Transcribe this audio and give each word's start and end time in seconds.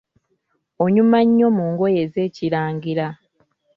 Onyuma 0.83 1.17
nnyo 1.27 1.47
mu 1.57 1.63
ngoye 1.71 1.97
ez’Ekirangira. 2.05 3.07